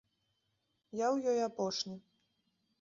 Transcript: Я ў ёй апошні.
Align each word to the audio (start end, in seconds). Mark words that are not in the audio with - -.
Я 1.01 1.05
ў 1.15 1.37
ёй 1.37 1.45
апошні. 1.51 1.95